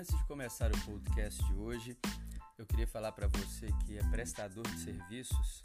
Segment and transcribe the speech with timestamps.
[0.00, 1.98] Antes de começar o podcast de hoje,
[2.56, 5.62] eu queria falar para você que é prestador de serviços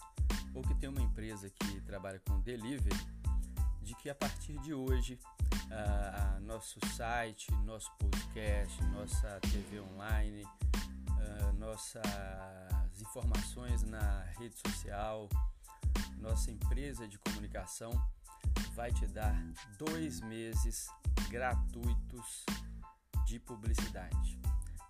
[0.54, 3.00] ou que tem uma empresa que trabalha com delivery,
[3.82, 5.18] de que a partir de hoje
[5.72, 12.04] uh, nosso site, nosso podcast, nossa TV online, uh, nossas
[13.00, 15.30] informações na rede social,
[16.18, 17.90] nossa empresa de comunicação
[18.74, 19.34] vai te dar
[19.78, 20.90] dois meses
[21.30, 22.46] gratuitos
[23.26, 24.40] de publicidade.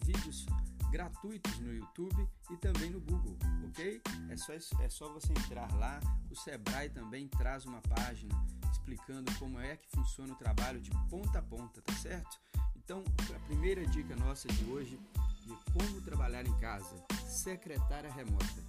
[0.04, 0.46] vídeos
[0.90, 3.36] gratuitos no YouTube e também no Google,
[3.68, 4.02] ok?
[4.28, 5.98] É só, é só você entrar lá.
[6.30, 8.34] O Sebrae também traz uma página
[8.70, 12.38] explicando como é que funciona o trabalho de ponta a ponta, tá certo?
[12.76, 13.02] Então,
[13.34, 14.98] a primeira dica nossa de hoje
[15.40, 18.62] de como trabalhar em casa, secretária remota.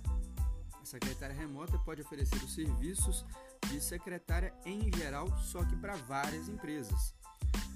[0.81, 3.25] A secretária remota pode oferecer os serviços
[3.70, 7.14] de secretária em geral, só que para várias empresas.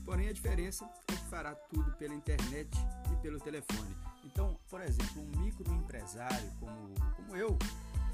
[0.07, 2.69] Porém, a diferença é que fará tudo pela internet
[3.11, 3.93] e pelo telefone.
[4.23, 7.59] Então, por exemplo, um microempresário como, como eu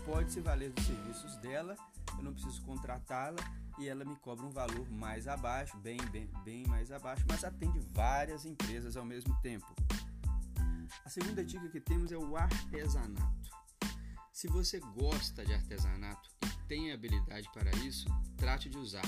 [0.04, 1.78] pode se valer dos serviços dela,
[2.18, 3.38] eu não preciso contratá-la
[3.78, 7.80] e ela me cobra um valor mais abaixo, bem, bem, bem mais abaixo, mas atende
[7.92, 9.72] várias empresas ao mesmo tempo.
[11.06, 13.52] A segunda dica que temos é o artesanato.
[14.32, 19.06] Se você gosta de artesanato e tem habilidade para isso, trate de usar.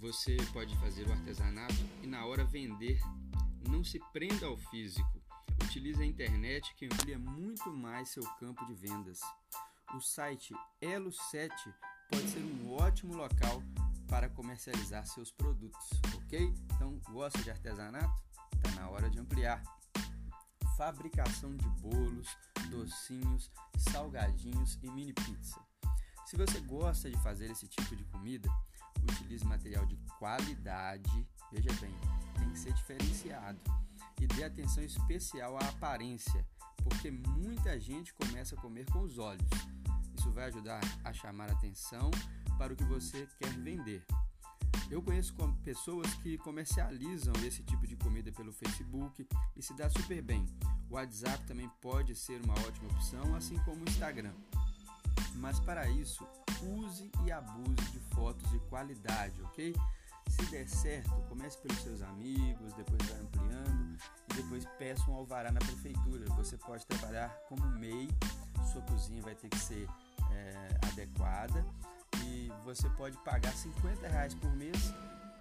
[0.00, 3.00] Você pode fazer o artesanato e na hora vender.
[3.68, 5.20] Não se prenda ao físico.
[5.64, 9.18] Utilize a internet que amplia muito mais seu campo de vendas.
[9.96, 11.50] O site Elo7
[12.08, 13.60] pode ser um ótimo local
[14.06, 16.54] para comercializar seus produtos, ok?
[16.72, 18.22] Então, gosta de artesanato?
[18.54, 19.60] Está na hora de ampliar.
[20.76, 22.36] Fabricação de bolos,
[22.70, 25.60] docinhos, salgadinhos e mini pizza.
[26.24, 28.48] Se você gosta de fazer esse tipo de comida,
[29.02, 31.94] utilize material de qualidade, veja bem,
[32.38, 33.58] tem que ser diferenciado
[34.20, 36.46] e dê atenção especial à aparência,
[36.82, 39.48] porque muita gente começa a comer com os olhos.
[40.16, 42.10] Isso vai ajudar a chamar atenção
[42.56, 44.04] para o que você quer vender.
[44.90, 49.26] Eu conheço pessoas que comercializam esse tipo de comida pelo Facebook
[49.56, 50.46] e se dá super bem.
[50.90, 54.32] O WhatsApp também pode ser uma ótima opção, assim como o Instagram.
[55.34, 56.26] Mas para isso,
[56.62, 59.74] use e abuse de fotos de qualidade, ok?
[60.28, 63.98] Se der certo, comece pelos seus amigos, depois vai ampliando
[64.30, 66.26] e depois peça um alvará na prefeitura.
[66.34, 68.08] Você pode trabalhar como MEI,
[68.72, 69.88] sua cozinha vai ter que ser
[70.30, 71.64] é, adequada
[72.24, 74.92] e você pode pagar 50 reais por mês,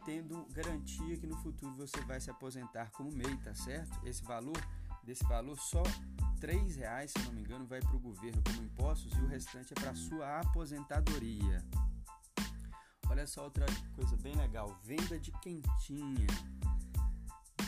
[0.05, 3.91] tendo garantia que no futuro você vai se aposentar como MEI, tá certo?
[4.05, 4.57] Esse valor,
[5.07, 5.81] desse valor, só
[6.41, 9.71] 3 reais, se não me engano, vai para o governo como impostos e o restante
[9.71, 11.65] é para sua aposentadoria.
[13.09, 13.65] Olha só outra
[13.95, 16.27] coisa bem legal, venda de quentinha.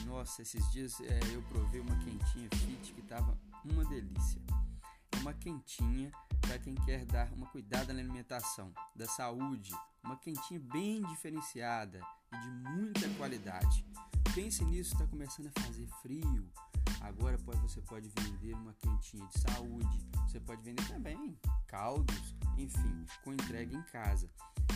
[0.06, 4.42] Nossa, esses dias é, eu provei uma quentinha fit que tava uma delícia.
[5.14, 6.12] É uma quentinha
[6.42, 9.72] para quem quer dar uma cuidada na alimentação, da saúde,
[10.04, 12.02] uma quentinha bem diferenciada
[12.34, 13.86] e de muita qualidade.
[14.36, 16.52] Pense nisso, está começando a fazer frio,
[17.02, 21.38] Agora pode, você pode vender uma quentinha de saúde, você pode vender também
[21.68, 24.30] caldos, enfim, com entrega em casa.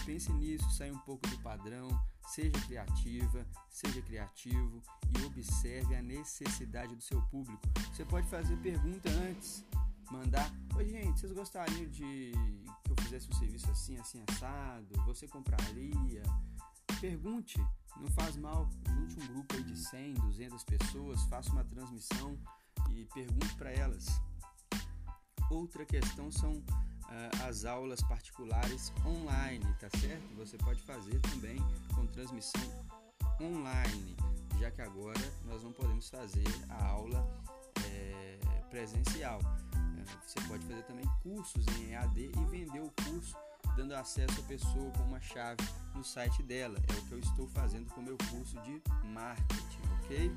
[0.06, 1.88] Pense nisso, saia um pouco do padrão,
[2.28, 4.82] seja criativa, seja criativo
[5.18, 7.62] e observe a necessidade do seu público.
[7.92, 9.64] Você pode fazer pergunta antes,
[10.12, 12.32] mandar: Oi, gente, vocês gostariam de
[12.84, 15.02] que eu fizesse um serviço assim, assim, assado?
[15.06, 16.24] Você compraria?
[17.00, 17.60] Pergunte,
[18.00, 18.70] não faz mal.
[18.88, 22.38] Junte um grupo aí de 100, 200 pessoas, faça uma transmissão
[22.90, 24.08] e pergunte para elas.
[25.50, 30.36] Outra questão são uh, as aulas particulares online, tá certo?
[30.36, 31.58] Você pode fazer também
[31.96, 32.62] com transmissão
[33.42, 34.16] online,
[34.60, 37.28] já que agora nós não podemos fazer a aula
[37.86, 38.38] é,
[38.70, 39.40] presencial.
[39.40, 43.36] Uh, você pode fazer também cursos em EAD e vender o curso
[43.76, 45.64] dando acesso à pessoa com uma chave
[45.94, 46.78] no site dela.
[46.88, 50.32] É o que eu estou fazendo com o meu curso de marketing, ok?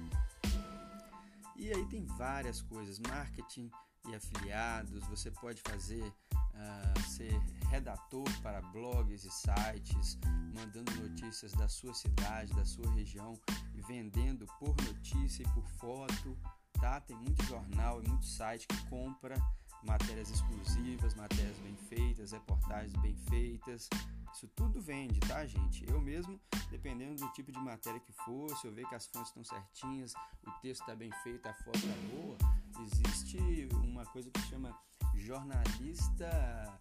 [1.56, 3.70] E aí tem várias coisas, marketing
[4.08, 7.32] e afiliados, você pode fazer uh, ser
[7.69, 10.19] redator para blogs e sites,
[10.55, 13.38] mandando notícias da sua cidade, da sua região
[13.87, 16.37] vendendo por notícia e por foto,
[16.81, 17.00] tá?
[17.00, 19.37] Tem muito jornal e muito site que compra
[19.82, 23.88] matérias exclusivas, matérias bem feitas, reportagens bem feitas.
[24.36, 25.82] Isso tudo vende, tá, gente?
[25.88, 26.38] Eu mesmo,
[26.70, 30.12] dependendo do tipo de matéria que for, se eu ver que as fontes estão certinhas,
[30.46, 32.36] o texto está bem feito, a foto está boa,
[32.82, 34.78] existe uma coisa que chama
[35.14, 36.78] jornalista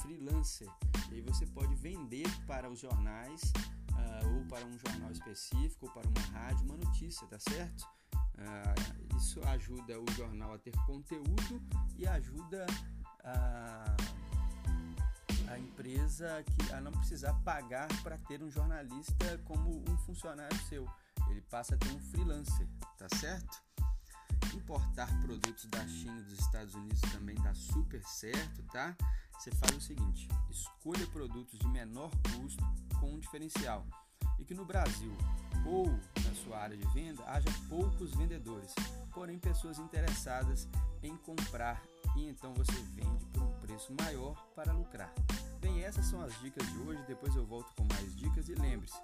[0.00, 0.66] freelancer.
[1.10, 3.52] E aí você pode vender para os jornais,
[3.92, 7.82] uh, ou para um jornal específico, ou para uma rádio, uma notícia, tá certo?
[8.14, 11.62] Uh, isso ajuda o jornal a ter conteúdo
[11.98, 12.64] e ajuda
[13.22, 13.94] a,
[16.14, 20.88] empresa que, a não precisar pagar para ter um jornalista como um funcionário seu.
[21.28, 23.62] Ele passa a ter um freelancer, tá certo?
[24.54, 28.96] Importar produtos da China e dos Estados Unidos também tá super certo, tá?
[29.32, 32.62] Você faz o seguinte: escolha produtos de menor custo
[33.00, 33.84] com um diferencial
[34.38, 35.16] e que no Brasil
[35.66, 38.72] ou na sua área de venda haja poucos vendedores,
[39.12, 40.68] porém pessoas interessadas
[41.02, 41.82] em comprar
[42.16, 45.12] e então você vende por um preço maior para lucrar.
[45.64, 47.02] Bem, essas são as dicas de hoje.
[47.08, 49.00] Depois eu volto com mais dicas e lembre-se,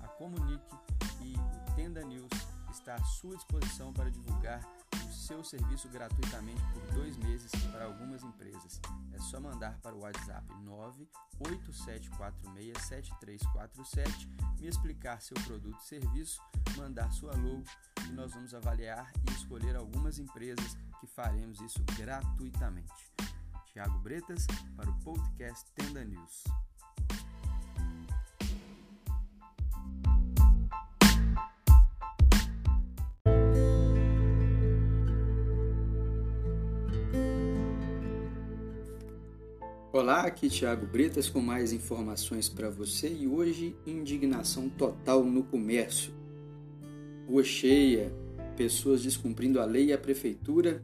[0.00, 0.76] a Comunique
[1.20, 2.30] e o Tenda News
[2.70, 4.64] está à sua disposição para divulgar
[4.94, 8.80] o seu serviço gratuitamente por dois meses para algumas empresas.
[9.12, 10.46] É só mandar para o WhatsApp
[11.42, 14.28] 987467347,
[14.60, 16.40] me explicar seu produto e serviço,
[16.76, 17.64] mandar sua logo
[18.06, 23.12] e nós vamos avaliar e escolher algumas empresas que faremos isso gratuitamente.
[23.74, 26.44] Tiago Bretas para o podcast Tenda News.
[39.92, 46.14] Olá, aqui Thiago Bretas com mais informações para você e hoje indignação total no comércio.
[47.26, 48.12] Rua cheia,
[48.56, 50.80] pessoas descumprindo a lei e a prefeitura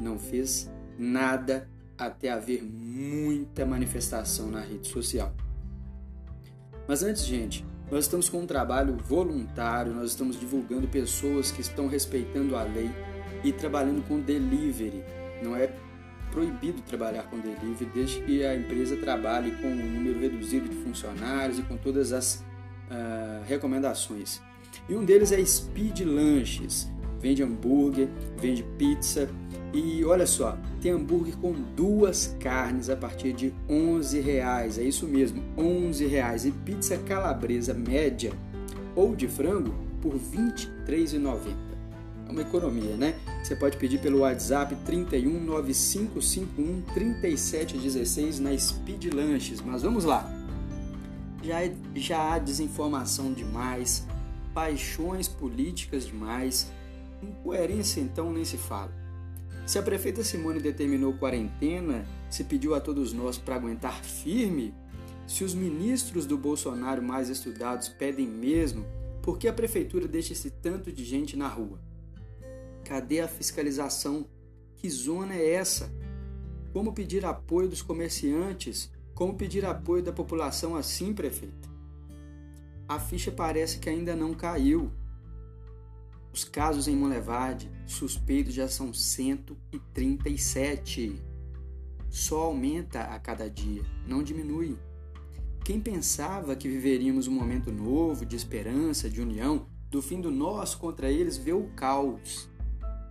[0.00, 1.68] não fez nada
[2.00, 5.32] até haver muita manifestação na rede social.
[6.88, 11.86] Mas antes, gente, nós estamos com um trabalho voluntário, nós estamos divulgando pessoas que estão
[11.86, 12.90] respeitando a lei
[13.44, 15.04] e trabalhando com delivery.
[15.42, 15.70] Não é
[16.30, 21.58] proibido trabalhar com delivery desde que a empresa trabalhe com um número reduzido de funcionários
[21.58, 24.40] e com todas as uh, recomendações.
[24.88, 26.88] E um deles é Speed Lanches.
[27.20, 28.08] Vende hambúrguer,
[28.38, 29.28] vende pizza
[29.72, 34.78] e olha só, tem hambúrguer com duas carnes a partir de 11 reais.
[34.78, 36.44] É isso mesmo, 11 reais.
[36.44, 38.32] E pizza calabresa média
[38.96, 40.20] ou de frango por R$
[40.86, 41.70] 23,90
[42.30, 43.14] uma economia, né?
[43.42, 49.60] Você pode pedir pelo WhatsApp 31 9551 3716 na Speed Lanches.
[49.60, 50.30] Mas vamos lá.
[51.42, 54.06] Já, é, já há desinformação demais,
[54.54, 56.70] paixões políticas demais,
[57.22, 58.92] incoerência então nem se fala.
[59.66, 64.74] Se a prefeita Simone determinou quarentena, se pediu a todos nós para aguentar firme,
[65.26, 68.84] se os ministros do Bolsonaro mais estudados pedem mesmo,
[69.22, 71.80] por que a prefeitura deixa esse tanto de gente na rua?
[72.84, 74.26] Cadê a fiscalização?
[74.74, 75.92] Que zona é essa?
[76.72, 78.90] Como pedir apoio dos comerciantes?
[79.14, 81.70] Como pedir apoio da população assim, prefeito?
[82.88, 84.90] A ficha parece que ainda não caiu.
[86.32, 91.20] Os casos em Monlevade suspeitos já são 137.
[92.08, 94.78] Só aumenta a cada dia, não diminui.
[95.64, 100.72] Quem pensava que viveríamos um momento novo de esperança, de união, do fim do nós
[100.74, 102.48] contra eles, vê o caos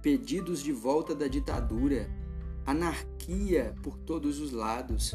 [0.01, 2.09] pedidos de volta da ditadura,
[2.65, 5.13] anarquia por todos os lados,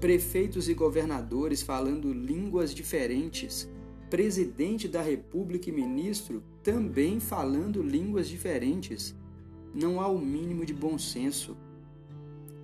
[0.00, 3.68] prefeitos e governadores falando línguas diferentes,
[4.12, 9.16] presidente da República e ministro também falando línguas diferentes.
[9.74, 11.56] Não há o mínimo de bom senso.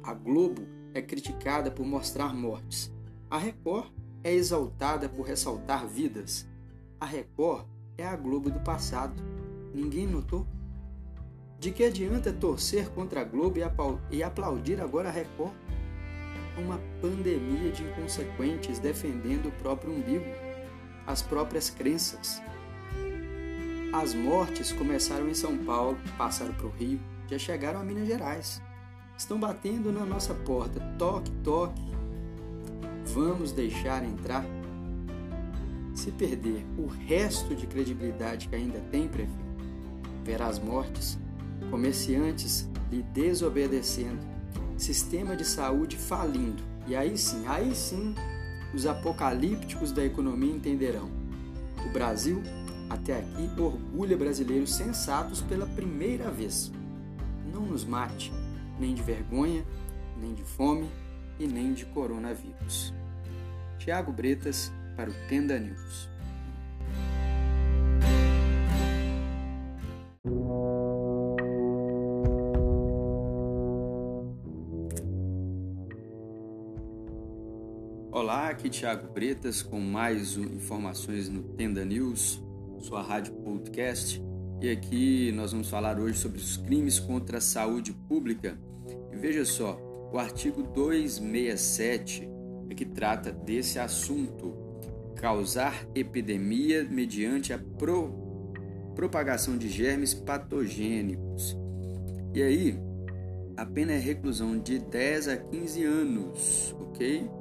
[0.02, 2.92] A Globo é criticada por mostrar mortes.
[3.30, 3.90] A Record
[4.22, 6.46] é exaltada por ressaltar vidas.
[7.00, 7.64] A Record
[7.96, 9.14] é a Globo do passado.
[9.74, 10.46] Ninguém notou?
[11.58, 13.58] De que adianta torcer contra a Globo
[14.10, 15.54] e aplaudir agora a Record?
[16.58, 20.26] Uma pandemia de inconsequentes defendendo o próprio umbigo,
[21.08, 22.42] as próprias crenças.
[23.94, 28.60] As mortes começaram em São Paulo, passaram para o Rio, já chegaram a Minas Gerais.
[29.16, 30.78] Estão batendo na nossa porta.
[30.98, 31.80] Toque, toque.
[33.06, 34.44] Vamos deixar entrar?
[35.94, 39.32] Se perder o resto de credibilidade que ainda tem, prefeito,
[40.22, 41.18] verá as mortes,
[41.70, 44.20] comerciantes lhe desobedecendo,
[44.76, 46.62] sistema de saúde falindo.
[46.86, 48.14] E aí sim, aí sim,
[48.74, 51.10] os apocalípticos da economia entenderão.
[51.86, 52.42] O Brasil,
[52.90, 56.72] até aqui, orgulha brasileiros sensatos pela primeira vez.
[57.52, 58.32] Não nos mate,
[58.78, 59.64] nem de vergonha,
[60.20, 60.88] nem de fome
[61.38, 62.92] e nem de coronavírus.
[63.78, 66.08] Tiago Bretas para o Tenda News.
[78.68, 82.42] Aqui Tiago Bretas com mais informações no Tenda News,
[82.80, 84.22] sua rádio podcast.
[84.60, 88.58] E aqui nós vamos falar hoje sobre os crimes contra a saúde pública
[89.10, 89.80] e veja só,
[90.12, 92.28] o artigo 267
[92.68, 94.54] é que trata desse assunto,
[95.16, 98.12] causar epidemia mediante a pro,
[98.94, 101.56] propagação de germes patogênicos.
[102.34, 102.78] E aí,
[103.56, 107.37] a pena é reclusão de 10 a 15 anos, ok?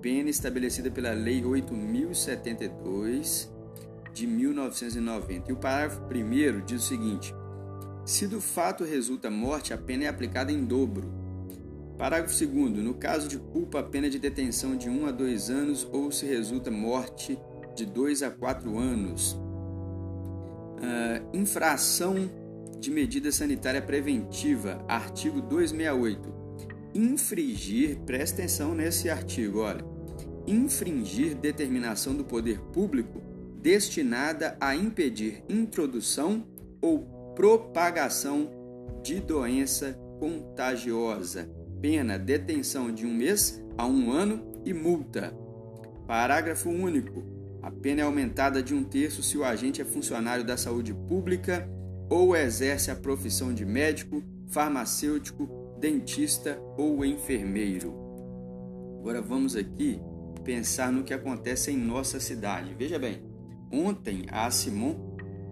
[0.00, 3.50] Pena estabelecida pela Lei 8072
[4.12, 5.50] de 1990.
[5.50, 7.34] E o parágrafo 1 diz o seguinte:
[8.04, 11.08] se do fato resulta morte, a pena é aplicada em dobro.
[11.96, 12.82] Parágrafo 2.
[12.82, 16.10] No caso de culpa, a pena é de detenção de 1 a 2 anos ou
[16.10, 17.38] se resulta morte
[17.76, 19.38] de 2 a 4 anos.
[20.80, 22.14] Uh, infração
[22.78, 26.40] de medida sanitária preventiva, artigo 268.
[26.94, 29.84] Infringir, presta atenção nesse artigo, olha.
[30.50, 33.22] Infringir determinação do poder público
[33.62, 36.44] destinada a impedir introdução
[36.82, 38.50] ou propagação
[39.00, 41.48] de doença contagiosa.
[41.80, 45.32] Pena detenção de um mês a um ano e multa.
[46.04, 47.22] Parágrafo único.
[47.62, 51.68] A pena é aumentada de um terço se o agente é funcionário da saúde pública
[52.08, 57.94] ou exerce a profissão de médico, farmacêutico, dentista ou enfermeiro.
[58.98, 60.00] Agora vamos aqui
[60.44, 62.74] pensar no que acontece em nossa cidade.
[62.78, 63.22] Veja bem,
[63.70, 64.94] ontem a Simon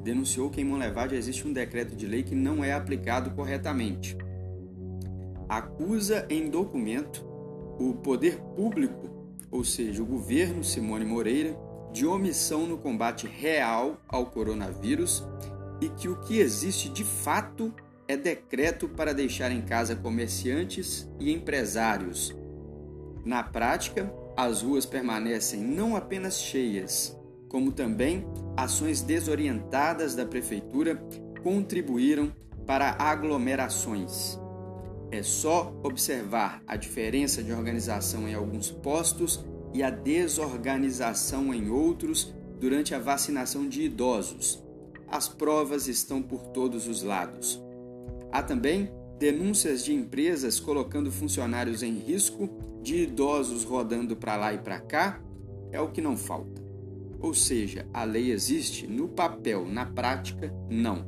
[0.03, 4.17] denunciou que em Monlevade existe um decreto de lei que não é aplicado corretamente.
[5.49, 7.25] Acusa em documento
[7.79, 9.09] o poder público,
[9.51, 11.57] ou seja, o governo Simone Moreira,
[11.93, 15.27] de omissão no combate real ao coronavírus
[15.81, 17.73] e que o que existe de fato
[18.07, 22.35] é decreto para deixar em casa comerciantes e empresários.
[23.25, 27.19] Na prática, as ruas permanecem não apenas cheias,
[27.49, 28.25] como também
[28.57, 30.95] ações desorientadas da prefeitura
[31.43, 32.33] contribuíram
[32.65, 34.39] para aglomerações.
[35.11, 42.33] É só observar a diferença de organização em alguns postos e a desorganização em outros
[42.61, 44.63] durante a vacinação de idosos.
[45.09, 47.61] As provas estão por todos os lados.
[48.31, 52.49] Há também denúncias de empresas colocando funcionários em risco,
[52.89, 55.21] de idosos rodando para lá e para cá,
[55.71, 56.63] é o que não falta.
[57.21, 61.05] Ou seja, a lei existe no papel, na prática, não.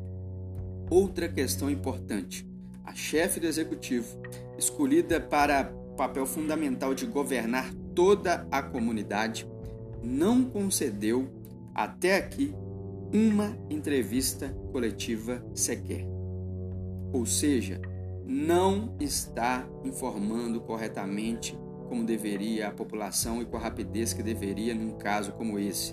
[0.90, 2.46] Outra questão importante:
[2.84, 4.20] a chefe do executivo,
[4.58, 9.48] escolhida para o papel fundamental de governar toda a comunidade,
[10.02, 11.30] não concedeu
[11.74, 12.54] até aqui
[13.10, 16.06] uma entrevista coletiva sequer.
[17.10, 17.80] Ou seja,
[18.26, 21.58] não está informando corretamente
[21.90, 25.92] como deveria a população e com a rapidez que deveria num caso como esse.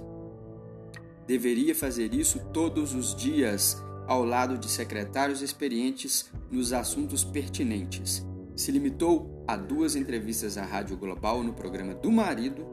[1.26, 8.24] Deveria fazer isso todos os dias, ao lado de secretários experientes nos assuntos pertinentes.
[8.56, 12.64] Se limitou a duas entrevistas à Rádio Global no programa do marido,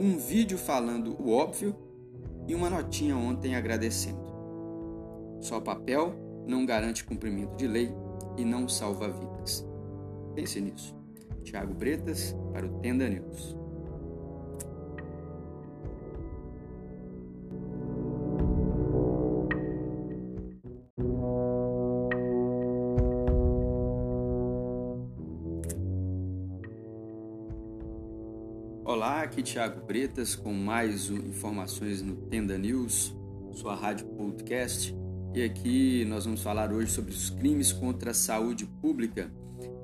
[0.00, 1.76] um vídeo falando o óbvio
[2.48, 4.26] e uma notinha ontem agradecendo.
[5.40, 6.16] Só papel
[6.48, 7.94] não garante cumprimento de lei
[8.36, 9.64] e não salva vidas.
[10.34, 11.01] Pense nisso.
[11.42, 13.56] Tiago Bretas para o Tenda News.
[28.84, 33.14] Olá, aqui Thiago Bretas com mais informações no Tenda News,
[33.52, 34.94] sua rádio podcast.
[35.34, 39.32] E aqui nós vamos falar hoje sobre os crimes contra a saúde pública.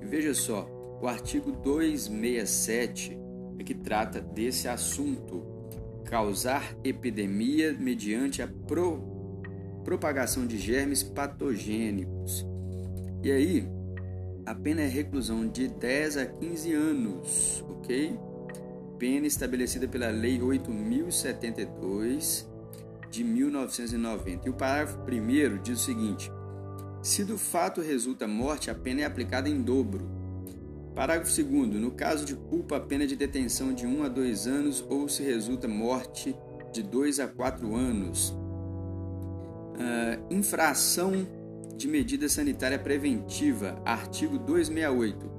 [0.00, 3.16] E veja só, o artigo 267
[3.58, 5.42] é que trata desse assunto,
[6.04, 9.00] causar epidemia mediante a pro,
[9.84, 12.46] propagação de germes patogênicos.
[13.22, 13.68] E aí,
[14.44, 18.18] a pena é reclusão de 10 a 15 anos, ok?
[18.98, 22.48] Pena estabelecida pela Lei 8072
[23.10, 24.48] de 1990.
[24.48, 26.32] E o parágrafo 1 diz o seguinte:
[27.02, 30.17] se do fato resulta morte, a pena é aplicada em dobro
[30.98, 31.80] Parágrafo 2.
[31.80, 35.22] No caso de culpa, a pena de detenção de 1 a 2 anos ou se
[35.22, 36.34] resulta morte
[36.72, 38.30] de 2 a 4 anos.
[38.30, 41.12] Uh, infração
[41.76, 45.30] de medida sanitária preventiva, artigo 268.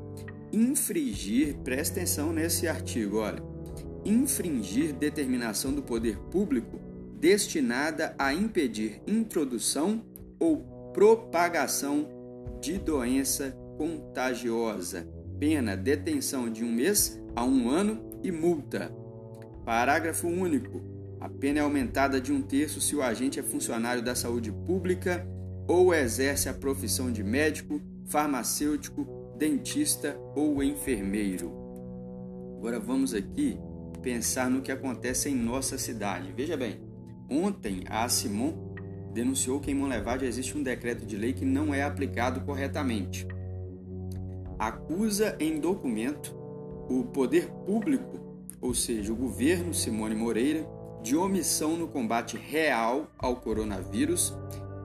[0.53, 3.43] Infringir, presta atenção nesse artigo, olha.
[4.05, 6.79] Infringir determinação do poder público
[7.19, 10.05] destinada a impedir introdução
[10.39, 12.07] ou propagação
[12.61, 18.91] de doença contagiosa pena detenção de um mês a um ano e multa.
[19.63, 20.81] Parágrafo único.
[21.19, 25.25] A pena é aumentada de um terço se o agente é funcionário da saúde pública
[25.67, 31.51] ou exerce a profissão de médico, farmacêutico, dentista ou enfermeiro.
[32.57, 33.57] Agora vamos aqui
[34.01, 36.33] pensar no que acontece em nossa cidade.
[36.35, 36.81] Veja bem,
[37.29, 38.53] ontem a Simon
[39.13, 43.25] denunciou que em Monlevade existe um decreto de lei que não é aplicado corretamente
[44.59, 46.35] acusa em documento
[46.89, 48.19] o poder público,
[48.59, 50.67] ou seja, o governo Simone Moreira,
[51.01, 54.37] de omissão no combate real ao coronavírus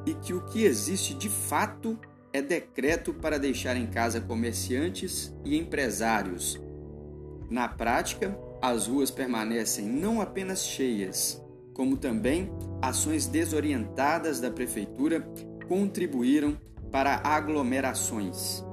[0.07, 1.99] e que o que existe de fato
[2.33, 6.61] é decreto para deixar em casa comerciantes e empresários.
[7.51, 15.27] Na prática, as ruas permanecem não apenas cheias, como também ações desorientadas da prefeitura
[15.69, 16.57] contribuíram
[16.91, 18.65] para aglomerações.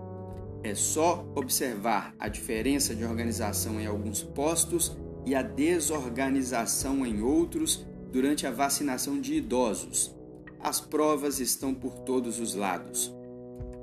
[0.63, 4.95] É só observar a diferença de organização em alguns postos
[5.25, 10.15] e a desorganização em outros durante a vacinação de idosos.
[10.59, 13.13] As provas estão por todos os lados.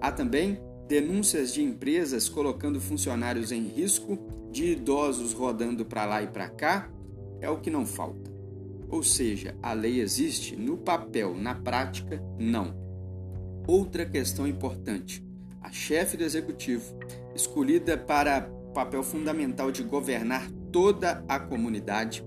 [0.01, 4.19] Há também denúncias de empresas colocando funcionários em risco,
[4.51, 6.91] de idosos rodando para lá e para cá,
[7.41, 8.33] é o que não falta.
[8.89, 12.75] Ou seja, a lei existe no papel, na prática, não.
[13.67, 15.23] Outra questão importante:
[15.63, 16.95] a chefe do executivo,
[17.35, 22.25] escolhida para papel fundamental de governar toda a comunidade,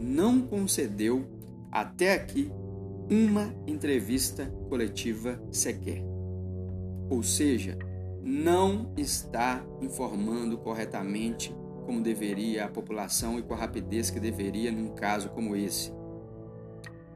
[0.00, 1.26] não concedeu
[1.72, 2.52] até aqui
[3.10, 6.02] uma entrevista coletiva sequer.
[7.10, 7.78] Ou seja,
[8.22, 11.54] não está informando corretamente
[11.86, 15.90] como deveria a população e com a rapidez que deveria num caso como esse.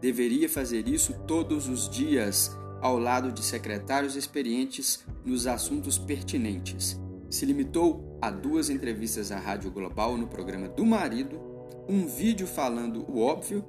[0.00, 7.00] Deveria fazer isso todos os dias ao lado de secretários experientes nos assuntos pertinentes.
[7.30, 11.40] Se limitou a duas entrevistas à Rádio Global no programa do marido,
[11.88, 13.64] um vídeo falando o óbvio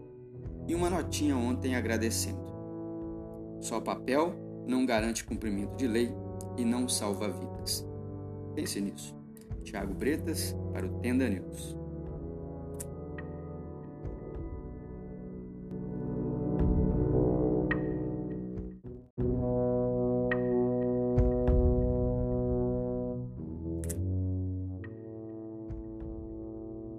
[0.67, 2.41] e uma notinha ontem agradecendo.
[3.61, 4.35] Só papel
[4.67, 6.11] não garante cumprimento de lei
[6.57, 7.87] e não salva vidas.
[8.55, 9.15] Pense nisso.
[9.63, 11.82] Tiago Bretas para o Tenda News.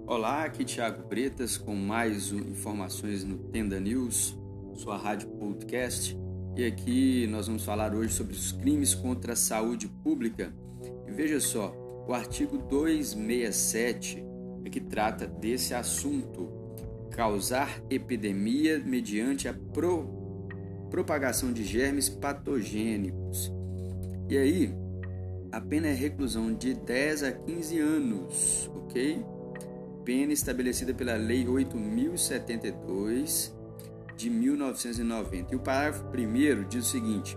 [0.07, 4.37] Olá, aqui Thiago Bretas com mais informações no Tenda News,
[4.75, 6.15] sua rádio podcast.
[6.55, 10.53] E aqui nós vamos falar hoje sobre os crimes contra a saúde pública.
[11.07, 11.73] E veja só,
[12.07, 14.23] o artigo 267
[14.63, 16.51] é que trata desse assunto,
[17.09, 20.47] causar epidemia mediante a pro,
[20.91, 23.51] propagação de germes patogênicos.
[24.29, 24.71] E aí,
[25.51, 29.33] a pena é reclusão de 10 a 15 anos, ok?
[30.05, 33.51] Pena estabelecida pela Lei 8072
[34.15, 35.53] de 1990.
[35.53, 37.35] E o parágrafo 1 diz o seguinte: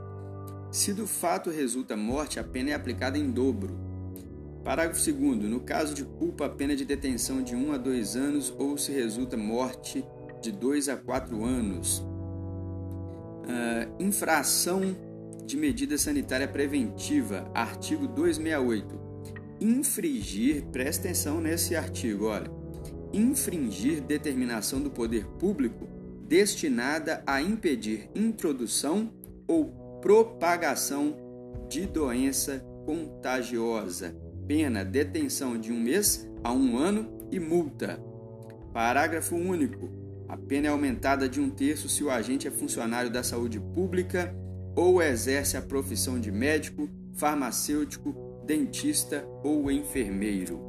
[0.71, 3.75] se do fato resulta morte, a pena é aplicada em dobro.
[4.63, 5.45] Parágrafo 2.
[5.45, 8.93] No caso de culpa, a pena de detenção de 1 a 2 anos ou se
[8.93, 10.05] resulta morte
[10.43, 12.05] de 2 a 4 anos.
[13.49, 14.95] Uh, infração
[15.47, 19.09] de medida sanitária preventiva, artigo 268.
[19.59, 22.58] Infringir, presta atenção nesse artigo, olha
[23.13, 25.89] infringir determinação do poder público
[26.29, 29.11] destinada a impedir introdução
[29.47, 31.17] ou propagação
[31.69, 34.15] de doença contagiosa.
[34.47, 37.99] Pena detenção de um mês a um ano e multa.
[38.73, 39.91] Parágrafo único.
[40.29, 44.35] A pena é aumentada de um terço se o agente é funcionário da saúde pública
[44.77, 48.15] ou exerce a profissão de médico, farmacêutico,
[48.47, 50.61] dentista ou enfermeiro.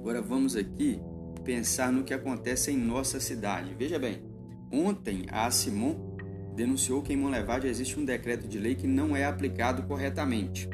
[0.00, 1.00] Agora vamos aqui
[1.44, 3.74] pensar no que acontece em nossa cidade.
[3.78, 4.22] Veja bem,
[4.70, 6.12] ontem a Simon
[6.54, 10.68] denunciou que em Monlevade existe um decreto de lei que não é aplicado corretamente.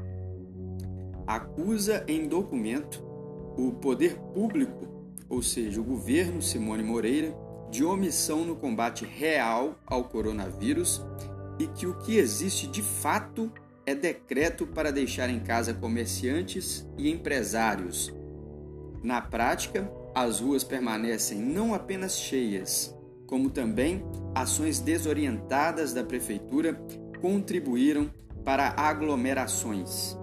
[1.26, 3.04] Acusa em documento
[3.56, 4.86] o poder público,
[5.28, 7.34] ou seja, o governo Simone Moreira,
[7.70, 11.02] de omissão no combate real ao coronavírus
[11.58, 13.52] e que o que existe de fato
[13.84, 18.14] é decreto para deixar em casa comerciantes e empresários.
[19.02, 22.94] Na prática, as ruas permanecem não apenas cheias,
[23.26, 26.80] como também ações desorientadas da prefeitura
[27.20, 28.10] contribuíram
[28.44, 30.16] para aglomerações.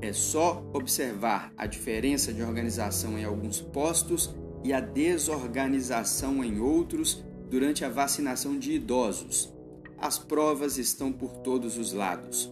[0.00, 7.22] É só observar a diferença de organização em alguns postos e a desorganização em outros
[7.50, 9.52] durante a vacinação de idosos.
[9.98, 12.50] As provas estão por todos os lados.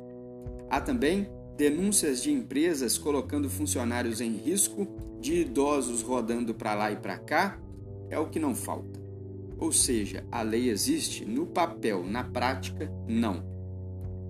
[0.69, 4.87] Há também denúncias de empresas colocando funcionários em risco,
[5.21, 7.59] de idosos rodando para lá e para cá,
[8.09, 9.01] é o que não falta.
[9.59, 13.43] Ou seja, a lei existe no papel, na prática, não.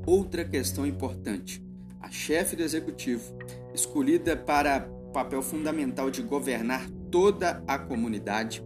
[0.07, 1.63] Outra questão importante:
[2.01, 3.37] a chefe do executivo,
[3.75, 8.65] escolhida para papel fundamental de governar toda a comunidade,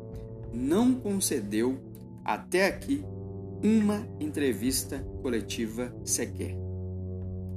[0.54, 1.80] não concedeu
[2.24, 3.04] até aqui
[3.60, 6.56] uma entrevista coletiva sequer.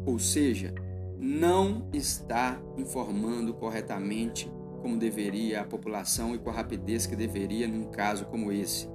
[0.03, 0.73] Ou seja,
[1.19, 4.51] não está informando corretamente
[4.81, 8.87] como deveria a população e com a rapidez que deveria num caso como esse.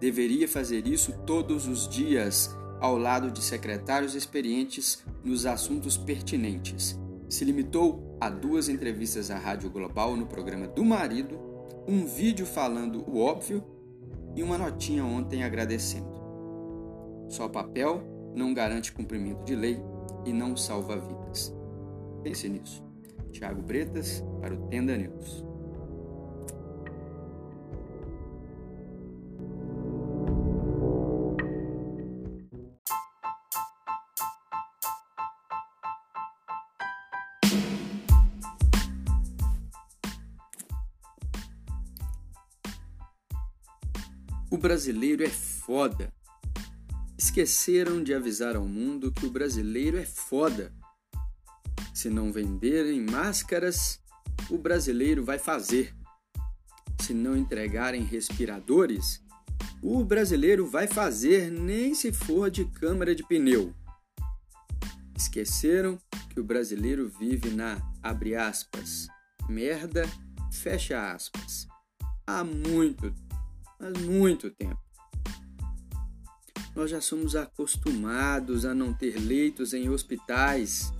[0.00, 6.98] Deveria fazer isso todos os dias, ao lado de secretários experientes nos assuntos pertinentes.
[7.28, 11.38] Se limitou a duas entrevistas à Rádio Global no programa do marido,
[11.86, 13.62] um vídeo falando o óbvio
[14.34, 16.10] e uma notinha ontem agradecendo.
[17.28, 18.02] Só papel
[18.34, 19.80] não garante cumprimento de lei
[20.24, 21.54] e não salva vidas.
[22.22, 22.82] Pense nisso.
[23.30, 25.44] Tiago Bretas para o Tenda News.
[44.50, 46.12] O brasileiro é foda.
[47.22, 50.74] Esqueceram de avisar ao mundo que o brasileiro é foda.
[51.94, 54.00] Se não venderem máscaras,
[54.50, 55.94] o brasileiro vai fazer.
[57.00, 59.22] Se não entregarem respiradores,
[59.80, 63.72] o brasileiro vai fazer, nem se for de câmara de pneu.
[65.16, 65.96] Esqueceram
[66.28, 69.06] que o brasileiro vive na, abre aspas,
[69.48, 70.02] merda,
[70.50, 71.68] fecha aspas,
[72.26, 73.14] há muito
[73.78, 74.91] mas muito tempo.
[76.74, 80.92] Nós já somos acostumados a não ter leitos em hospitais.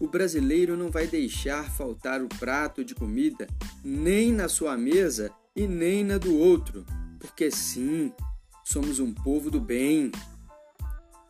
[0.00, 3.46] O brasileiro não vai deixar faltar o prato de comida
[3.84, 6.84] nem na sua mesa e nem na do outro,
[7.18, 8.12] porque sim,
[8.64, 10.10] somos um povo do bem.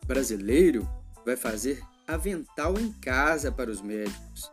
[0.03, 0.87] O brasileiro
[1.25, 4.51] vai fazer avental em casa para os médicos.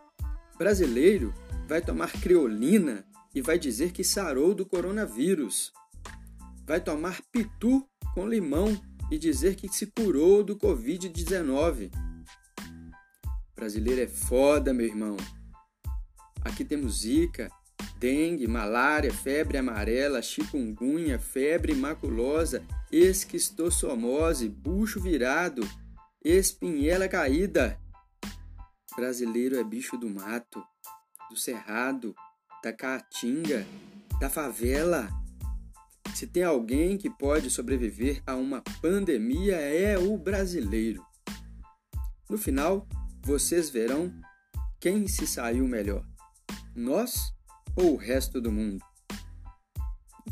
[0.55, 1.33] O brasileiro
[1.69, 5.73] vai tomar criolina e vai dizer que sarou do coronavírus
[6.67, 11.91] vai tomar pitu com limão e dizer que se curou do Covid-19.
[13.55, 15.17] Brasileiro é foda, meu irmão.
[16.45, 17.51] Aqui temos zika,
[17.99, 25.63] dengue, malária, febre amarela, chikungunya, febre maculosa, esquistossomose, bucho virado,
[26.25, 27.79] espinhela caída.
[28.97, 30.63] Brasileiro é bicho do mato,
[31.31, 32.15] do cerrado,
[32.63, 33.67] da caatinga,
[34.21, 35.22] da favela.
[36.15, 41.05] Se tem alguém que pode sobreviver a uma pandemia é o brasileiro.
[42.29, 42.87] No final,
[43.23, 44.13] vocês verão
[44.81, 46.05] quem se saiu melhor:
[46.75, 47.33] nós
[47.77, 48.85] ou o resto do mundo.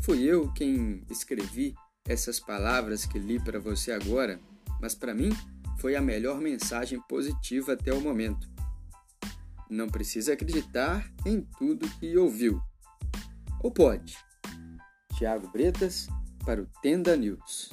[0.01, 1.75] Fui eu quem escrevi
[2.07, 4.39] essas palavras que li para você agora,
[4.79, 5.29] mas para mim
[5.79, 8.49] foi a melhor mensagem positiva até o momento.
[9.69, 12.61] Não precisa acreditar em tudo que ouviu.
[13.61, 14.17] Ou pode?
[15.21, 16.07] Tiago Bretas
[16.43, 17.69] para o Tenda News.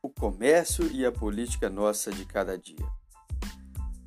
[0.00, 2.90] O comércio e a política nossa de cada dia.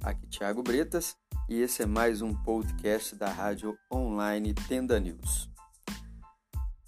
[0.01, 1.15] Aqui Tiago Bretas
[1.47, 5.49] e esse é mais um podcast da rádio online Tenda News.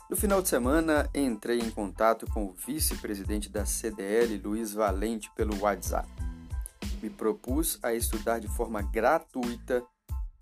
[0.09, 5.59] No final de semana, entrei em contato com o vice-presidente da CDL, Luiz Valente, pelo
[5.59, 6.09] WhatsApp.
[7.01, 9.85] Me propus a estudar de forma gratuita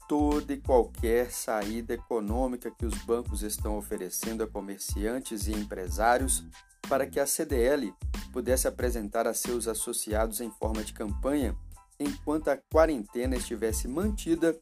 [0.07, 6.45] toda e qualquer saída econômica que os bancos estão oferecendo a comerciantes e empresários
[6.87, 7.93] para que a CDL
[8.31, 11.57] pudesse apresentar a seus associados em forma de campanha
[11.99, 14.55] enquanto a quarentena estivesse mantida,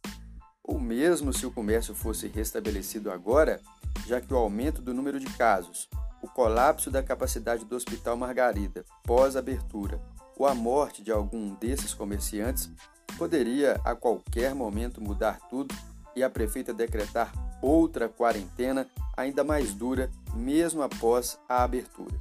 [0.64, 3.60] ou mesmo se o comércio fosse restabelecido agora,
[4.08, 5.90] já que o aumento do número de casos,
[6.22, 10.00] o colapso da capacidade do Hospital Margarida pós-abertura
[10.38, 12.72] ou a morte de algum desses comerciantes
[13.18, 15.76] poderia a qualquer momento mudar tudo
[16.16, 22.18] e a prefeita decretar outra quarentena ainda mais dura, mesmo após a abertura.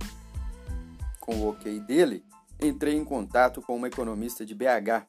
[1.20, 2.24] Com o ok dele,
[2.62, 5.06] entrei em contato com uma economista de BH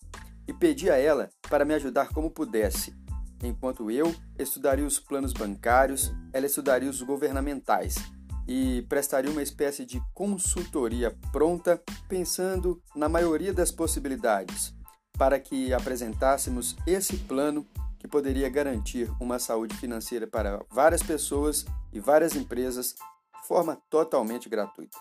[0.47, 2.95] e pedi a ela para me ajudar como pudesse.
[3.43, 7.95] Enquanto eu estudaria os planos bancários, ela estudaria os governamentais
[8.47, 14.73] e prestaria uma espécie de consultoria pronta, pensando na maioria das possibilidades,
[15.17, 17.65] para que apresentássemos esse plano
[17.99, 22.95] que poderia garantir uma saúde financeira para várias pessoas e várias empresas
[23.41, 24.97] de forma totalmente gratuita.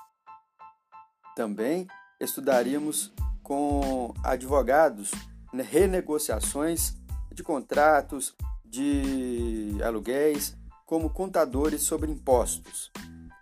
[1.34, 1.86] Também
[2.24, 5.10] estudaríamos com advogados
[5.52, 6.94] né, renegociações
[7.32, 10.56] de contratos, de aluguéis,
[10.86, 12.90] como contadores sobre impostos.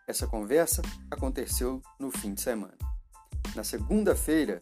[0.06, 2.74] Essa conversa aconteceu no fim de semana.
[3.54, 4.60] Na segunda-feira,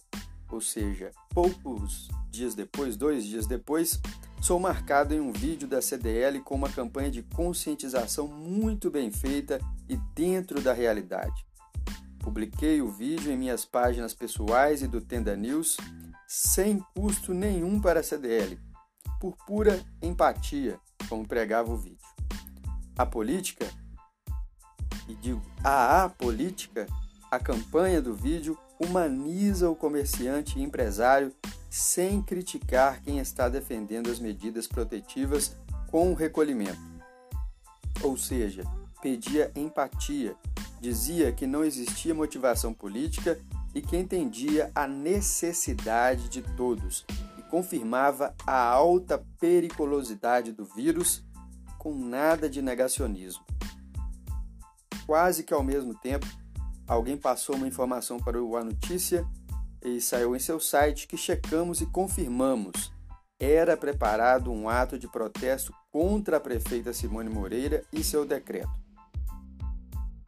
[0.51, 4.01] ou seja, poucos dias depois, dois dias depois,
[4.41, 9.59] sou marcado em um vídeo da CDL com uma campanha de conscientização muito bem feita
[9.89, 11.48] e dentro da realidade.
[12.21, 15.77] Publiquei o vídeo em minhas páginas pessoais e do Tenda News
[16.27, 18.61] sem custo nenhum para a CDL,
[19.19, 20.79] por pura empatia,
[21.09, 22.07] como pregava o vídeo.
[22.97, 23.67] A política,
[25.09, 26.87] e digo a apolítica,
[27.31, 31.35] a campanha do vídeo humaniza o comerciante e empresário
[31.71, 35.57] sem criticar quem está defendendo as medidas protetivas
[35.91, 36.79] com o recolhimento.
[38.03, 38.65] Ou seja,
[39.01, 40.37] pedia empatia,
[40.81, 43.39] dizia que não existia motivação política
[43.75, 47.05] e que entendia a necessidade de todos
[47.39, 51.25] e confirmava a alta periculosidade do vírus
[51.79, 53.45] com nada de negacionismo.
[55.07, 56.27] Quase que ao mesmo tempo,
[56.87, 59.27] alguém passou uma informação para o A Notícia
[59.83, 62.93] e saiu em seu site que checamos e confirmamos.
[63.39, 68.88] Era preparado um ato de protesto contra a prefeita Simone Moreira e seu decreto.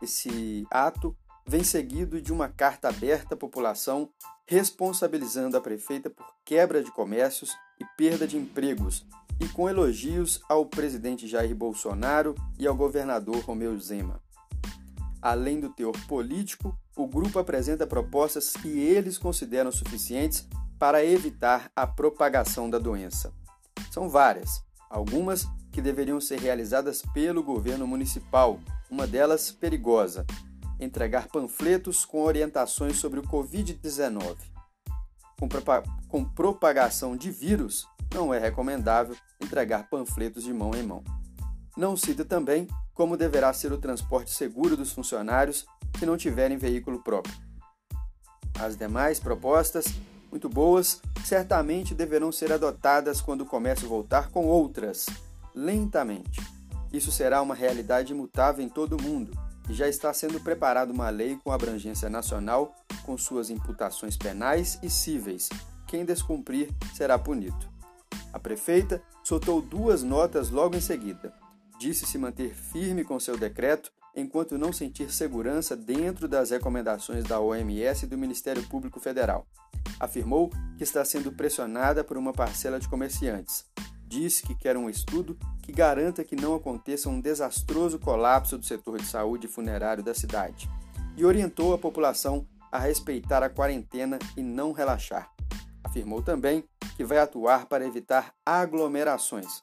[0.02, 4.10] Esse ato vem seguido de uma carta aberta à população
[4.46, 9.06] responsabilizando a prefeita por quebra de comércios e perda de empregos,
[9.38, 14.20] e com elogios ao presidente Jair Bolsonaro e ao governador Romeu Zema.
[15.22, 20.46] Além do teor político, o grupo apresenta propostas que eles consideram suficientes
[20.78, 23.32] para evitar a propagação da doença.
[23.90, 28.59] São várias, algumas que deveriam ser realizadas pelo governo municipal,
[28.90, 30.26] uma delas perigosa,
[30.81, 34.37] entregar panfletos com orientações sobre o Covid-19.
[36.09, 41.05] Com, propagação de vírus, não é recomendável entregar panfletos de mão em mão.
[41.76, 45.64] Não cita também como deverá ser o transporte seguro dos funcionários
[45.98, 47.35] que não tiverem veículo próprio.
[48.59, 49.87] As demais propostas,
[50.30, 55.06] muito boas, certamente deverão ser adotadas quando o comércio voltar com outras,
[55.54, 56.40] lentamente.
[56.92, 59.32] Isso será uma realidade imutável em todo o mundo
[59.68, 64.90] e já está sendo preparada uma lei com abrangência nacional, com suas imputações penais e
[64.90, 65.48] cíveis.
[65.86, 67.68] Quem descumprir será punido.
[68.32, 71.32] A prefeita soltou duas notas logo em seguida.
[71.78, 77.40] Disse se manter firme com seu decreto enquanto não sentir segurança dentro das recomendações da
[77.40, 79.46] OMS e do Ministério Público Federal.
[79.99, 83.64] Afirmou que está sendo pressionada por uma parcela de comerciantes.
[84.07, 88.99] Disse que quer um estudo que garanta que não aconteça um desastroso colapso do setor
[88.99, 90.68] de saúde funerário da cidade
[91.16, 95.31] e orientou a população a respeitar a quarentena e não relaxar.
[95.83, 96.64] Afirmou também
[96.96, 99.62] que vai atuar para evitar aglomerações.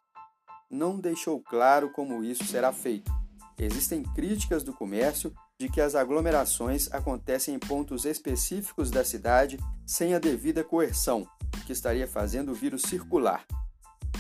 [0.70, 3.12] Não deixou claro como isso será feito.
[3.60, 10.14] Existem críticas do comércio de que as aglomerações acontecem em pontos específicos da cidade sem
[10.14, 11.28] a devida coerção,
[11.66, 13.44] que estaria fazendo o vírus circular.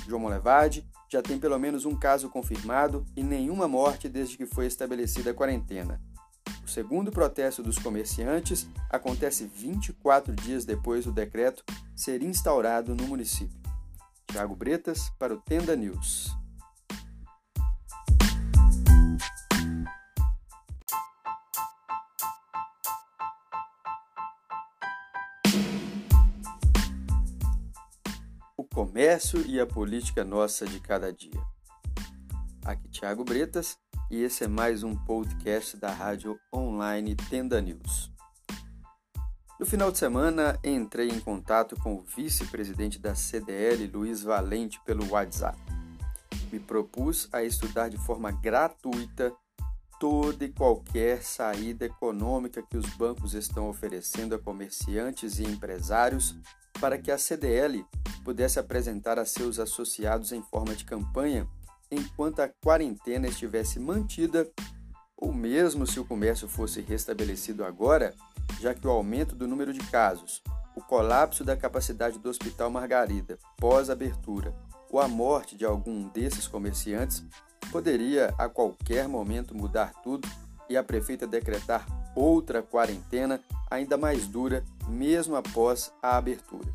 [0.08, 4.66] João Molevade já tem pelo menos um caso confirmado e nenhuma morte desde que foi
[4.66, 6.02] estabelecida a quarentena.
[6.66, 11.64] O segundo protesto dos comerciantes acontece 24 dias depois do decreto
[11.96, 13.58] ser instaurado no município.
[14.26, 16.36] Tiago Bretas para o Tenda News.
[28.98, 31.40] Comércio e a política nossa de cada dia.
[32.66, 33.78] Aqui Tiago Bretas
[34.10, 38.12] e esse é mais um podcast da rádio online Tenda News.
[39.60, 45.08] No final de semana, entrei em contato com o vice-presidente da CDL, Luiz Valente, pelo
[45.12, 45.60] WhatsApp.
[46.52, 49.32] Me propus a estudar de forma gratuita
[50.00, 56.36] toda e qualquer saída econômica que os bancos estão oferecendo a comerciantes e empresários
[56.80, 57.86] para que a CDL
[58.24, 61.48] pudesse apresentar a seus associados em forma de campanha
[61.90, 64.50] enquanto a quarentena estivesse mantida
[65.16, 68.14] ou mesmo se o comércio fosse restabelecido agora
[68.60, 70.42] já que o aumento do número de casos,
[70.76, 74.54] o colapso da capacidade do Hospital Margarida pós-abertura
[74.90, 77.24] ou a morte de algum desses comerciantes
[77.72, 80.28] poderia a qualquer momento mudar tudo
[80.70, 86.72] e a prefeita decretar outra quarentena ainda mais dura, mesmo após a abertura.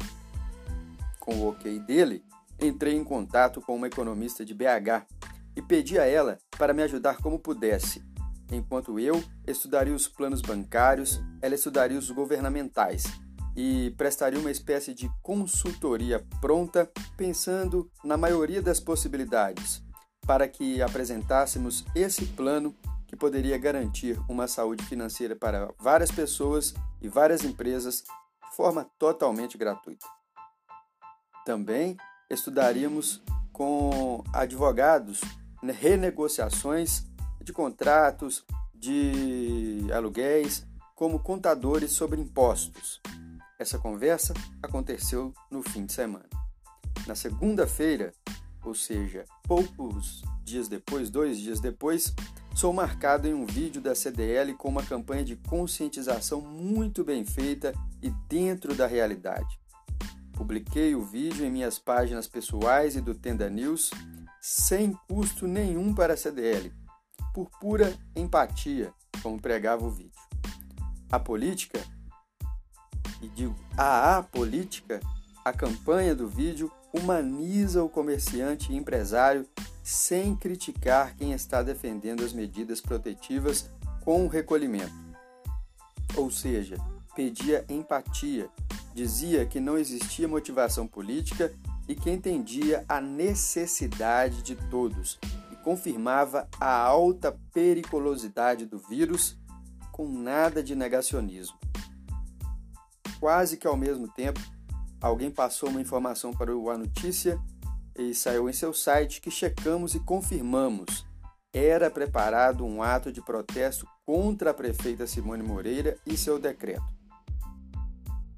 [1.18, 2.24] Com o ok dele,
[2.60, 5.06] entrei em contato com uma economista de BH
[5.56, 8.02] e pedi a ela para me ajudar como pudesse
[8.52, 13.04] Enquanto eu estudaria os planos bancários, ela estudaria os governamentais
[13.56, 19.82] e prestaria uma espécie de consultoria pronta, pensando na maioria das possibilidades,
[20.26, 22.74] para que apresentássemos esse plano
[23.12, 29.58] que poderia garantir uma saúde financeira para várias pessoas e várias empresas de forma totalmente
[29.58, 30.06] gratuita.
[31.44, 31.94] Também
[32.30, 33.22] estudaríamos
[33.52, 35.20] com advogados
[35.62, 37.04] renegociações
[37.42, 42.98] de contratos, de aluguéis, como contadores sobre impostos.
[43.58, 46.30] Essa conversa aconteceu no fim de semana.
[47.06, 48.14] Na segunda-feira,
[48.64, 52.14] ou seja, poucos dias depois, dois dias depois,
[52.54, 57.72] sou marcado em um vídeo da CDL com uma campanha de conscientização muito bem feita
[58.02, 59.60] e dentro da realidade.
[60.32, 63.90] Publiquei o vídeo em minhas páginas pessoais e do Tenda News
[64.40, 66.72] sem custo nenhum para a CDL,
[67.32, 70.20] por pura empatia, como pregava o vídeo.
[71.10, 71.80] A política,
[73.20, 74.98] e digo a apolítica,
[75.44, 79.46] a campanha do vídeo humaniza o comerciante e empresário
[79.82, 83.70] sem criticar quem está defendendo as medidas protetivas
[84.02, 84.92] com o recolhimento.
[86.16, 86.76] Ou seja,
[87.14, 88.48] pedia empatia,
[88.94, 91.52] dizia que não existia motivação política
[91.88, 95.18] e que entendia a necessidade de todos
[95.62, 99.38] confirmava a alta periculosidade do vírus
[99.90, 101.56] com nada de negacionismo.
[103.20, 104.40] Quase que ao mesmo tempo,
[105.00, 107.40] alguém passou uma informação para o A Notícia
[107.96, 111.06] e saiu em seu site que checamos e confirmamos.
[111.52, 116.84] Era preparado um ato de protesto contra a prefeita Simone Moreira e seu decreto.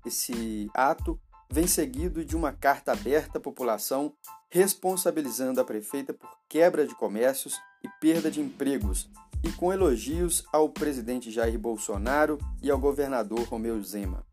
[0.04, 1.18] Esse ato
[1.50, 4.12] vem seguido de uma carta aberta à população
[4.50, 9.10] responsabilizando a prefeita por quebra de comércios e perda de empregos,
[9.42, 14.24] e com elogios ao presidente Jair Bolsonaro e ao governador Romeu Zema.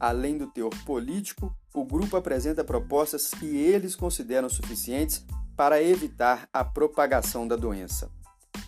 [0.00, 5.24] Além do teor político, o grupo apresenta propostas que eles consideram suficientes
[5.56, 8.10] para evitar a propagação da doença.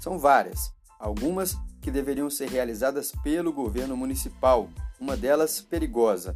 [0.01, 6.35] São várias, algumas que deveriam ser realizadas pelo governo municipal, uma delas perigosa,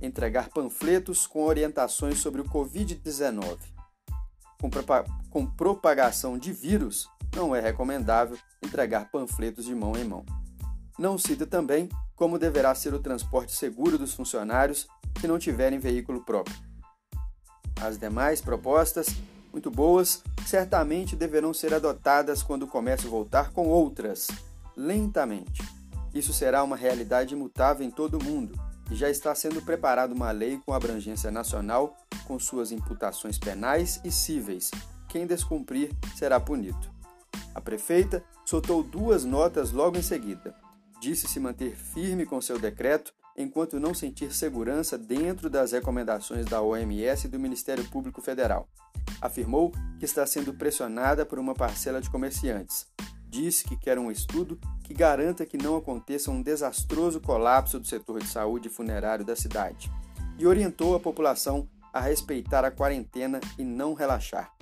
[0.00, 3.58] entregar panfletos com orientações sobre o Covid-19.
[4.60, 4.70] Com,
[5.30, 10.24] com propagação de vírus, não é recomendável entregar panfletos de mão em mão.
[11.02, 14.86] Não cita também como deverá ser o transporte seguro dos funcionários
[15.20, 16.56] que não tiverem veículo próprio.
[17.80, 19.08] As demais propostas,
[19.50, 24.28] muito boas, certamente deverão ser adotadas quando o comércio voltar com outras,
[24.76, 25.60] lentamente.
[26.14, 28.54] Isso será uma realidade imutável em todo o mundo
[28.88, 31.96] e já está sendo preparada uma lei com abrangência nacional,
[32.28, 34.70] com suas imputações penais e cíveis.
[35.08, 36.92] Quem descumprir será punido.
[37.52, 40.54] A prefeita soltou duas notas logo em seguida.
[41.02, 46.62] Disse se manter firme com seu decreto enquanto não sentir segurança dentro das recomendações da
[46.62, 48.68] OMS e do Ministério Público Federal.
[49.20, 52.86] Afirmou que está sendo pressionada por uma parcela de comerciantes
[53.32, 58.20] disse que quer um estudo que garanta que não aconteça um desastroso colapso do setor
[58.20, 59.90] de saúde funerário da cidade
[60.38, 64.52] e orientou a população a respeitar a quarentena e não relaxar.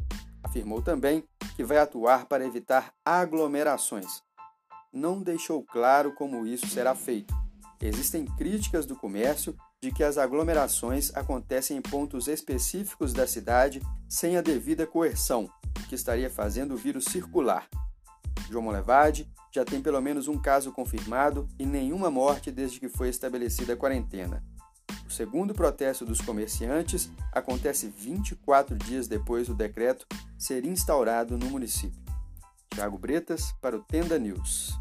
[0.41, 1.25] Afirmou também
[1.57, 4.23] que vai atuar para evitar aglomerações.
[4.93, 7.33] Não deixou claro como isso será feito.
[7.81, 14.37] Existem críticas do comércio de que as aglomerações acontecem em pontos específicos da cidade sem
[14.37, 15.49] a devida coerção,
[15.89, 17.69] que estaria fazendo o vírus circular.
[18.51, 23.09] João Molevade já tem pelo menos um caso confirmado e nenhuma morte desde que foi
[23.09, 24.45] estabelecida a quarentena.
[25.07, 30.05] O segundo protesto dos comerciantes acontece 24 dias depois do decreto
[30.37, 32.10] ser instaurado no município.
[32.81, 34.73] Tiago Bretas para o Tenda News.